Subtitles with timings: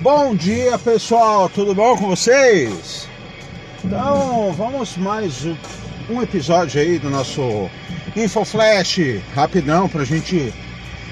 [0.00, 3.08] Bom dia pessoal, tudo bom com vocês?
[3.84, 5.44] Então vamos mais
[6.08, 7.68] um episódio aí do nosso
[8.14, 10.54] InfoFlash, rapidão pra gente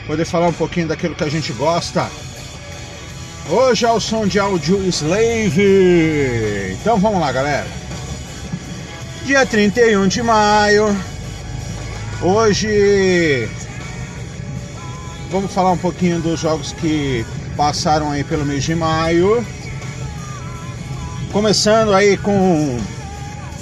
[0.06, 2.08] poder falar um pouquinho daquilo que a gente gosta.
[3.50, 6.76] Hoje é o som de áudio Slave.
[6.80, 7.66] Então vamos lá, galera.
[9.24, 10.96] Dia 31 de maio.
[12.22, 13.48] Hoje
[15.28, 17.26] vamos falar um pouquinho dos jogos que
[17.56, 19.44] passaram aí pelo mês de maio.
[21.32, 22.78] Começando aí com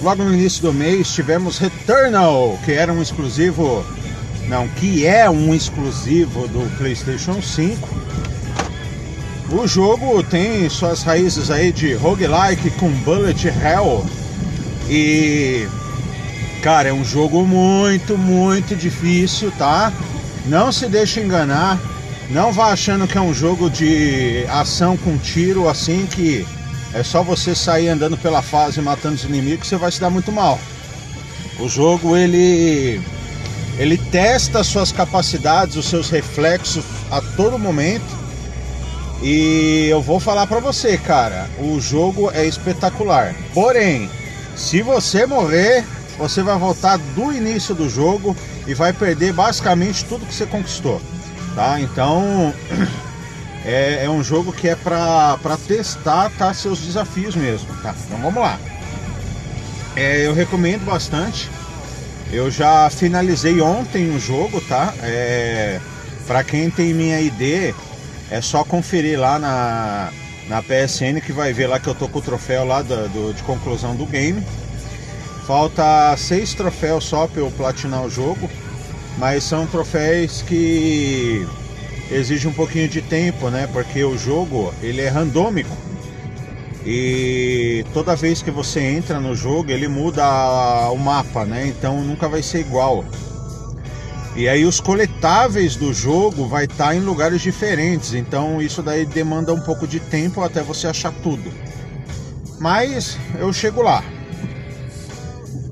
[0.02, 3.84] logo no início do mês tivemos Returnal, que era um exclusivo,
[4.48, 7.88] não, que é um exclusivo do PlayStation 5.
[9.50, 14.04] O jogo tem suas raízes aí de roguelike com bullet hell
[14.88, 15.66] e
[16.62, 19.92] cara, é um jogo muito, muito difícil, tá?
[20.46, 21.78] Não se deixe enganar.
[22.30, 26.46] Não vá achando que é um jogo de ação com tiro assim que
[26.94, 30.32] é só você sair andando pela fase matando os inimigos, você vai se dar muito
[30.32, 30.58] mal.
[31.58, 33.00] O jogo ele
[33.76, 38.24] ele testa suas capacidades, os seus reflexos a todo momento.
[39.22, 43.34] E eu vou falar para você, cara, o jogo é espetacular.
[43.52, 44.08] Porém,
[44.56, 45.84] se você morrer,
[46.16, 51.00] você vai voltar do início do jogo e vai perder basicamente tudo que você conquistou
[51.54, 51.80] tá?
[51.80, 52.52] Então
[53.64, 57.94] é, é um jogo que é para testar tá, seus desafios mesmo, tá?
[58.06, 58.58] Então vamos lá.
[59.96, 61.48] É, eu recomendo bastante.
[62.32, 64.92] Eu já finalizei ontem o jogo, tá?
[65.02, 65.80] É,
[66.26, 67.74] para quem tem minha ID,
[68.30, 70.10] é só conferir lá na,
[70.48, 73.34] na PSN que vai ver lá que eu tô com o troféu lá do, do
[73.34, 74.42] de conclusão do game.
[75.46, 78.48] Falta seis troféus só para eu platinar o jogo
[79.18, 81.46] mas são troféus que
[82.10, 83.68] exigem um pouquinho de tempo, né?
[83.72, 85.76] Porque o jogo ele é randômico
[86.84, 90.24] e toda vez que você entra no jogo ele muda
[90.90, 91.66] o mapa, né?
[91.66, 93.04] Então nunca vai ser igual.
[94.36, 99.06] E aí os coletáveis do jogo vai estar tá em lugares diferentes, então isso daí
[99.06, 101.52] demanda um pouco de tempo até você achar tudo.
[102.58, 104.02] Mas eu chego lá.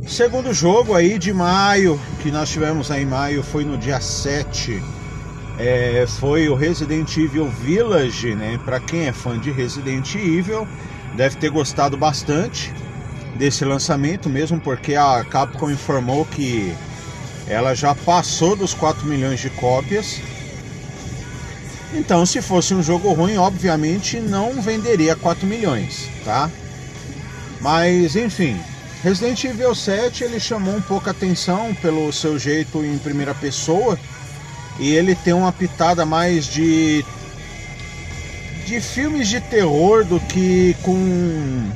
[0.06, 4.81] Segundo jogo aí de maio, que nós tivemos aí em maio, foi no dia 7.
[5.59, 8.60] É, foi o Resident Evil Village, né?
[8.65, 10.66] Para quem é fã de Resident Evil,
[11.16, 12.72] deve ter gostado bastante
[13.37, 16.72] desse lançamento, mesmo porque a Capcom informou que
[17.49, 20.21] ela já passou dos 4 milhões de cópias.
[21.93, 26.49] Então, se fosse um jogo ruim, obviamente não venderia 4 milhões, tá?
[27.61, 28.59] Mas, enfim,
[29.02, 33.98] Resident Evil 7 ele chamou um pouco a atenção pelo seu jeito em primeira pessoa
[34.78, 37.04] e ele tem uma pitada mais de
[38.64, 41.68] de filmes de terror do que com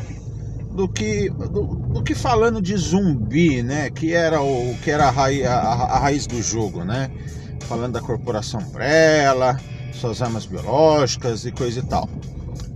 [0.71, 3.91] do que do, do que falando de zumbi, né?
[3.91, 7.11] Que era o que era a raiz, a, a raiz do jogo, né?
[7.63, 9.59] Falando da corporação Umbrella,
[9.93, 12.09] suas armas biológicas e coisa e tal.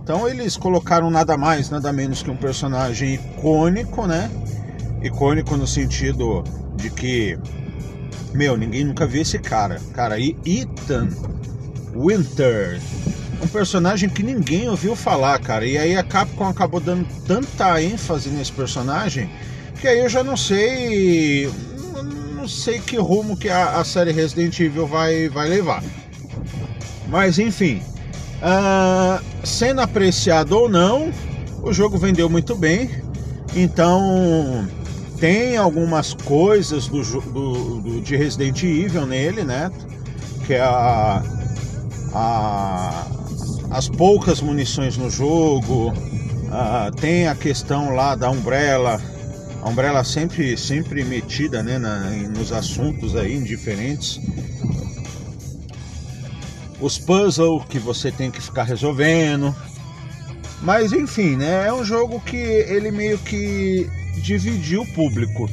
[0.03, 4.29] Então eles colocaram nada mais, nada menos que um personagem icônico, né?
[5.01, 6.43] Icônico no sentido
[6.75, 7.37] de que,
[8.33, 9.79] meu, ninguém nunca viu esse cara.
[9.93, 11.09] Cara, e Ethan
[11.93, 12.79] Winter,
[13.43, 15.65] um personagem que ninguém ouviu falar, cara.
[15.65, 19.29] E aí a Capcom acabou dando tanta ênfase nesse personagem
[19.81, 21.51] que aí eu já não sei,
[22.35, 25.83] não sei que rumo que a, a série Resident Evil vai, vai levar.
[27.07, 27.81] Mas enfim,
[28.41, 31.11] Uh, sendo apreciado ou não,
[31.61, 32.89] o jogo vendeu muito bem.
[33.55, 34.67] Então
[35.19, 39.71] tem algumas coisas do, do, do, de Resident Evil nele, né?
[40.47, 41.21] Que é a,
[42.13, 43.07] a,
[43.69, 45.89] as poucas munições no jogo.
[45.91, 48.99] Uh, tem a questão lá da Umbrella.
[49.61, 51.99] A Umbrella sempre, sempre metida né, na,
[52.35, 54.19] nos assuntos aí indiferentes
[56.81, 59.55] os puzzles que você tem que ficar resolvendo.
[60.61, 61.67] Mas enfim, né?
[61.67, 65.49] É um jogo que ele meio que dividiu o público.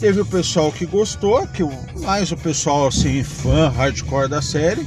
[0.00, 1.62] Teve o pessoal que gostou, que
[2.00, 4.86] mais o pessoal assim, fã hardcore da série.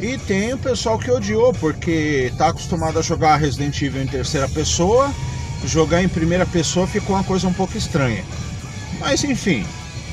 [0.00, 4.48] E tem o pessoal que odiou, porque tá acostumado a jogar Resident Evil em terceira
[4.48, 5.12] pessoa,
[5.64, 8.24] jogar em primeira pessoa ficou uma coisa um pouco estranha.
[9.00, 9.64] Mas enfim,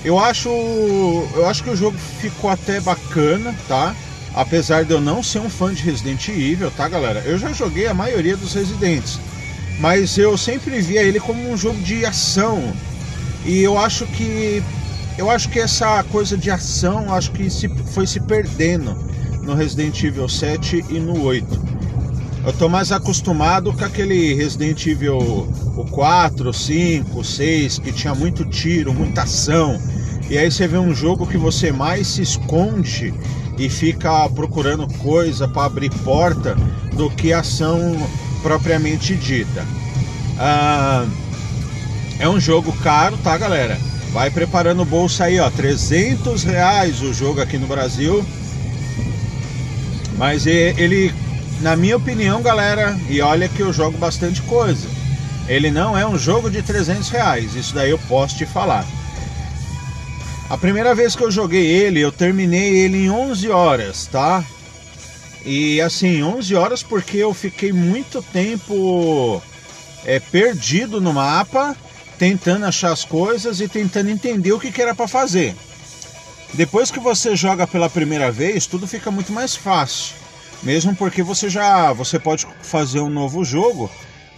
[0.03, 3.95] eu acho, eu acho que o jogo ficou até bacana, tá?
[4.35, 7.21] Apesar de eu não ser um fã de Resident Evil, tá, galera?
[7.25, 9.17] Eu já joguei a maioria dos Residentes,
[9.79, 12.61] mas eu sempre via ele como um jogo de ação.
[13.45, 14.61] E eu acho que
[15.17, 18.93] eu acho que essa coisa de ação, acho que se, foi se perdendo
[19.41, 21.75] no Resident Evil 7 e no 8.
[22.45, 28.43] Eu tô mais acostumado com aquele Resident Evil o 4, 5, 6, que tinha muito
[28.43, 29.79] tiro, muita ação.
[30.29, 33.13] E aí você vê um jogo que você mais se esconde
[33.57, 36.55] e fica procurando coisa para abrir porta
[36.93, 37.95] do que ação
[38.41, 39.65] propriamente dita.
[40.37, 41.05] Ah,
[42.19, 43.77] é um jogo caro, tá, galera?
[44.11, 45.49] Vai preparando o bolso aí, ó.
[45.49, 48.25] 300 reais o jogo aqui no Brasil.
[50.17, 51.13] Mas ele,
[51.59, 54.87] na minha opinião, galera, e olha que eu jogo bastante coisa.
[55.47, 57.55] Ele não é um jogo de 300 reais.
[57.55, 58.85] Isso daí eu posso te falar.
[60.47, 64.45] A primeira vez que eu joguei ele, eu terminei ele em 11 horas, tá?
[65.43, 69.41] E assim, 11 horas porque eu fiquei muito tempo
[70.05, 71.75] é, perdido no mapa,
[72.19, 75.55] tentando achar as coisas e tentando entender o que, que era para fazer.
[76.53, 80.15] Depois que você joga pela primeira vez, tudo fica muito mais fácil.
[80.61, 83.89] Mesmo porque você já você pode fazer um novo jogo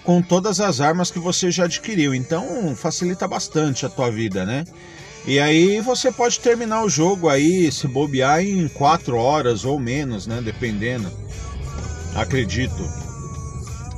[0.06, 2.16] com todas as armas que você já adquiriu.
[2.16, 4.64] Então facilita bastante a tua vida, né?
[5.28, 10.26] E aí você pode terminar o jogo aí, se bobear em 4 horas ou menos,
[10.26, 10.42] né?
[10.42, 11.12] Dependendo.
[12.16, 12.82] Acredito.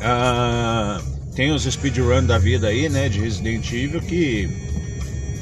[0.02, 1.00] Ah,
[1.36, 3.08] tem os speedrun da vida aí, né?
[3.10, 4.50] De Resident Evil que,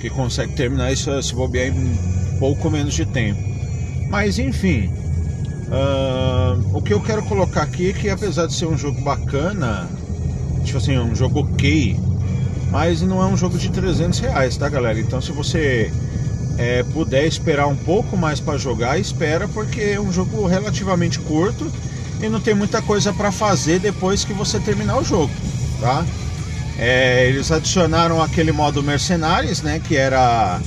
[0.01, 3.39] que consegue terminar isso se bobear em pouco menos de tempo.
[4.09, 4.91] Mas enfim.
[5.71, 9.87] Ah, o que eu quero colocar aqui é que apesar de ser um jogo bacana,
[10.65, 11.97] tipo assim, um jogo ok,
[12.69, 14.99] mas não é um jogo de 300 reais, tá galera?
[14.99, 15.91] Então se você
[16.57, 21.71] é, puder esperar um pouco mais para jogar, espera porque é um jogo relativamente curto
[22.21, 25.31] e não tem muita coisa para fazer depois que você terminar o jogo,
[25.79, 26.05] tá?
[26.77, 29.79] É, eles adicionaram aquele modo Mercenários, né?
[29.79, 30.59] Que era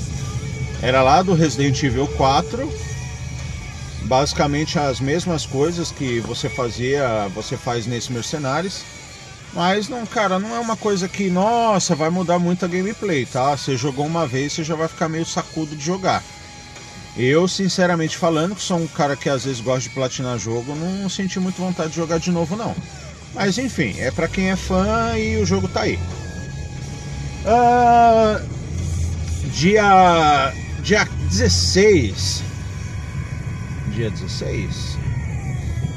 [0.83, 2.69] era lá do Resident Evil 4.
[4.05, 8.83] Basicamente as mesmas coisas que você fazia, você faz nesse Mercenários
[9.53, 13.57] mas não, cara, não é uma coisa que, nossa, vai mudar muito a gameplay, tá?
[13.57, 16.23] Você jogou uma vez, você já vai ficar meio sacudo de jogar.
[17.17, 21.09] Eu, sinceramente falando, que sou um cara que às vezes gosta de platinar jogo, não
[21.09, 22.75] senti muito vontade de jogar de novo, não.
[23.35, 25.99] Mas enfim, é para quem é fã e o jogo tá aí.
[27.45, 28.41] Uh,
[29.51, 30.53] dia,
[30.83, 32.43] dia 16.
[33.89, 34.99] Dia 16?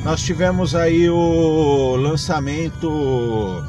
[0.04, 3.64] Nós tivemos aí o lançamento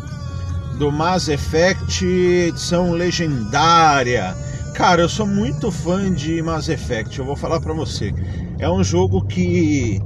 [0.79, 4.37] do Mass Effect edição legendária.
[4.75, 8.13] Cara, eu sou muito fã de Mass Effect, eu vou falar para você.
[8.59, 10.03] É um jogo que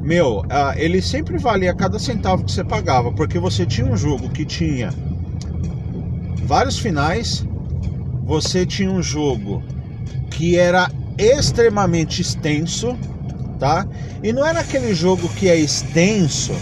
[0.00, 0.42] meu,
[0.76, 4.92] ele sempre valia cada centavo que você pagava, porque você tinha um jogo que tinha
[6.44, 7.44] vários finais,
[8.24, 9.62] você tinha um jogo
[10.30, 12.96] que era extremamente extenso,
[13.58, 13.86] tá?
[14.22, 16.52] E não era aquele jogo que é extenso,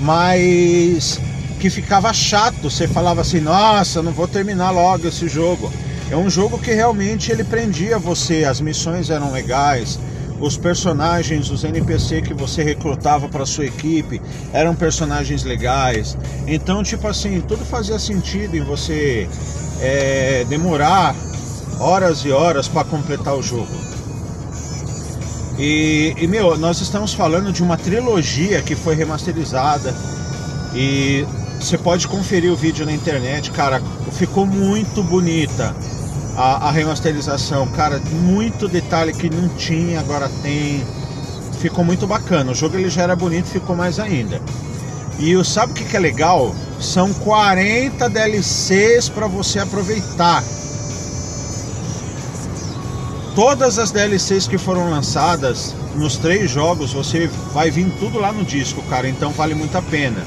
[0.00, 1.20] mas
[1.60, 2.70] que ficava chato.
[2.70, 5.70] Você falava assim: "Nossa, não vou terminar logo esse jogo".
[6.10, 9.98] É um jogo que realmente ele prendia você, as missões eram legais,
[10.40, 14.20] os personagens, os NPC que você recrutava para sua equipe
[14.52, 16.16] eram personagens legais.
[16.46, 19.28] Então, tipo assim, tudo fazia sentido em você
[19.80, 21.14] é, demorar
[21.80, 23.95] horas e horas para completar o jogo.
[25.58, 29.94] E, e, meu, nós estamos falando de uma trilogia que foi remasterizada.
[30.74, 31.26] E
[31.58, 33.80] você pode conferir o vídeo na internet, cara.
[34.12, 35.74] Ficou muito bonita
[36.36, 37.98] a, a remasterização, cara.
[38.10, 40.84] Muito detalhe que não tinha, agora tem.
[41.60, 42.52] Ficou muito bacana.
[42.52, 44.40] O jogo ele já era bonito, ficou mais ainda.
[45.18, 46.54] E o, sabe o que, que é legal?
[46.78, 50.44] São 40 DLCs para você aproveitar
[53.36, 58.42] todas as DLCs que foram lançadas nos três jogos, você vai vir tudo lá no
[58.42, 59.06] disco, cara.
[59.06, 60.24] Então vale muito a pena.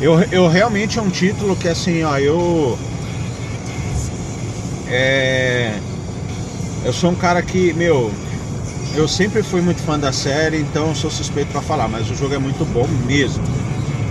[0.00, 2.76] Eu, eu realmente é um título que assim, ó, eu.
[4.88, 5.78] É.
[6.84, 8.10] Eu sou um cara que, meu,
[8.94, 12.34] eu sempre fui muito fã da série, então sou suspeito para falar, mas o jogo
[12.34, 13.42] é muito bom mesmo.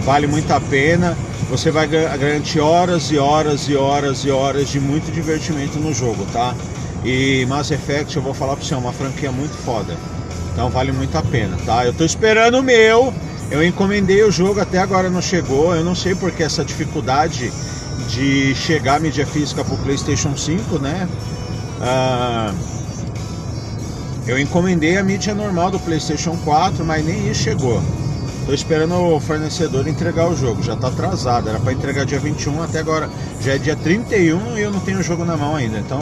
[0.03, 1.17] Vale muito a pena.
[1.49, 6.25] Você vai garantir horas e horas e horas e horas de muito divertimento no jogo,
[6.31, 6.55] tá?
[7.03, 9.95] E Mass Effect, eu vou falar pra você, é uma franquia muito foda.
[10.51, 11.85] Então vale muito a pena, tá?
[11.85, 13.13] Eu tô esperando o meu.
[13.51, 15.75] Eu encomendei o jogo, até agora não chegou.
[15.75, 17.51] Eu não sei porque essa dificuldade
[18.09, 21.07] de chegar a mídia física pro PlayStation 5, né?
[21.81, 22.53] Ah,
[24.25, 27.81] eu encomendei a mídia normal do PlayStation 4, mas nem isso chegou.
[28.45, 32.61] Tô esperando o fornecedor entregar o jogo, já tá atrasado, era para entregar dia 21,
[32.61, 33.09] até agora
[33.39, 35.79] já é dia 31 e eu não tenho o jogo na mão ainda.
[35.79, 36.01] Então,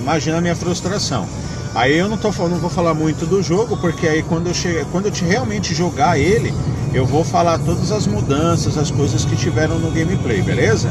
[0.00, 1.28] imagina a minha frustração.
[1.74, 4.84] Aí eu não, tô, não vou falar muito do jogo, porque aí quando eu, chegar,
[4.86, 6.52] quando eu realmente jogar ele,
[6.92, 10.90] eu vou falar todas as mudanças, as coisas que tiveram no gameplay, beleza?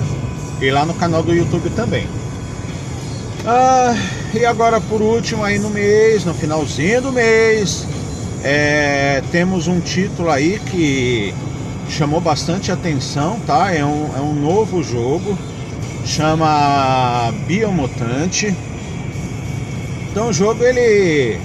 [0.62, 2.08] E lá no canal do YouTube também.
[3.46, 3.94] Ah,
[4.34, 7.86] e agora por último aí no mês, no finalzinho do mês,
[8.44, 11.34] é, temos um título aí que
[11.90, 13.74] chamou bastante atenção, tá?
[13.74, 15.38] É um, é um novo jogo,
[16.06, 18.56] chama Biomutante.
[20.12, 21.40] Então o jogo ele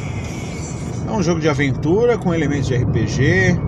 [1.07, 3.59] é um jogo de aventura com elementos de RPG,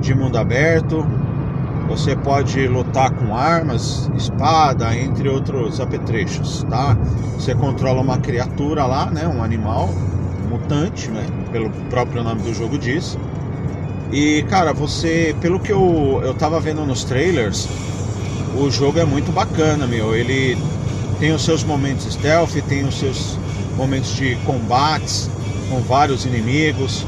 [0.00, 1.06] de mundo aberto.
[1.88, 6.96] Você pode lutar com armas, espada, entre outros apetrechos, tá?
[7.34, 9.28] Você controla uma criatura lá, né?
[9.28, 9.90] Um animal,
[10.46, 11.26] mutante, né?
[11.50, 13.18] Pelo próprio nome do jogo diz.
[14.12, 17.68] E cara, você, pelo que eu, eu tava vendo nos trailers,
[18.56, 20.14] o jogo é muito bacana, meu.
[20.14, 20.56] Ele
[21.18, 23.38] tem os seus momentos stealth, tem os seus
[23.76, 25.28] momentos de combates
[25.68, 27.04] com vários inimigos.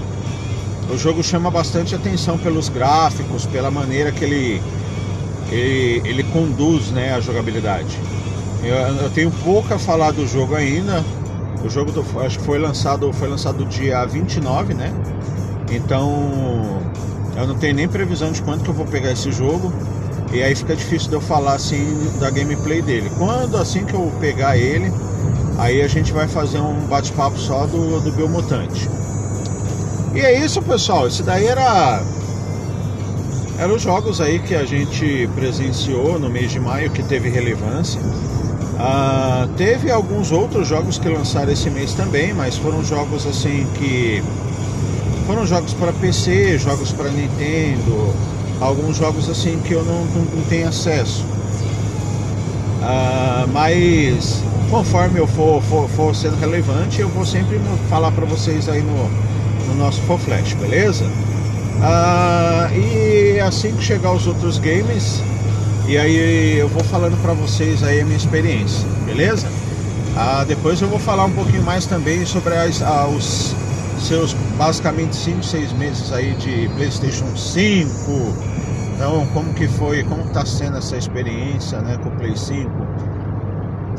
[0.90, 4.62] O jogo chama bastante atenção pelos gráficos, pela maneira que ele,
[5.50, 7.98] ele, ele conduz né, a jogabilidade.
[8.62, 11.04] Eu, eu, tenho pouco a falar do jogo ainda.
[11.64, 14.92] O jogo do, acho que foi lançado, foi lançado dia 29, né?
[15.70, 16.80] Então
[17.36, 19.72] eu não tenho nem previsão de quando que eu vou pegar esse jogo.
[20.32, 23.10] E aí fica difícil de eu falar assim da gameplay dele.
[23.16, 24.92] Quando assim que eu pegar ele,
[25.58, 28.88] aí a gente vai fazer um bate-papo só do, do Biomutante.
[30.14, 32.02] E é isso pessoal, esse daí era
[33.58, 38.00] eram os jogos aí que a gente presenciou no mês de maio que teve relevância.
[38.78, 44.22] Uh, teve alguns outros jogos que lançaram esse mês também, mas foram jogos assim que
[45.26, 48.14] foram jogos para PC, jogos para Nintendo,
[48.60, 51.24] alguns jogos assim que eu não, não, não tenho acesso.
[52.80, 58.68] Uh, mas conforme eu for, for, for, sendo relevante, eu vou sempre falar para vocês
[58.68, 59.10] aí no,
[59.66, 61.04] no nosso For Flash, beleza?
[61.04, 65.20] Uh, e assim que chegar os outros games,
[65.88, 69.48] e aí eu vou falando para vocês aí a minha experiência, beleza?
[69.48, 72.82] Uh, depois eu vou falar um pouquinho mais também sobre as,
[73.16, 73.54] os
[73.98, 77.88] seus basicamente 5, 6 meses aí de PlayStation 5.
[78.94, 82.70] Então, como que foi, como está sendo essa experiência, né, com o Play 5?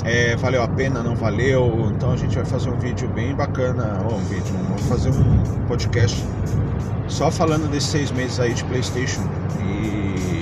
[0.06, 1.92] É, valeu a pena, não valeu?
[1.96, 5.66] Então a gente vai fazer um vídeo bem bacana, ou um vídeo, vamos fazer um
[5.68, 6.24] podcast
[7.08, 9.24] só falando desses seis meses aí de PlayStation
[9.62, 10.39] e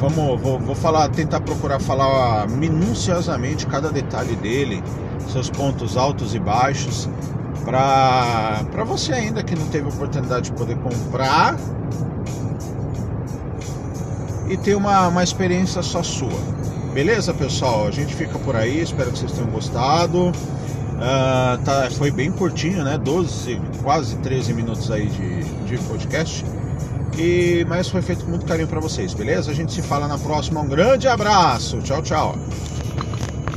[0.00, 4.82] vamos, vou, vou falar, tentar procurar falar minuciosamente cada detalhe dele,
[5.28, 7.08] seus pontos altos e baixos,
[7.64, 11.56] para você ainda que não teve oportunidade de poder comprar
[14.48, 16.60] e ter uma, uma experiência só sua.
[16.94, 17.86] Beleza, pessoal?
[17.86, 20.30] A gente fica por aí, espero que vocês tenham gostado.
[20.30, 22.98] Uh, tá, foi bem curtinho, né?
[22.98, 26.44] 12, quase 13 minutos aí de, de podcast.
[27.18, 29.50] E, mas foi feito com muito carinho para vocês, beleza?
[29.50, 30.60] A gente se fala na próxima.
[30.60, 31.80] Um grande abraço.
[31.82, 32.34] Tchau, tchau.